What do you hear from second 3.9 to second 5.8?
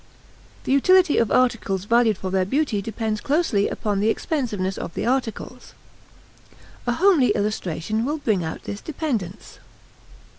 the expensiveness of the articles.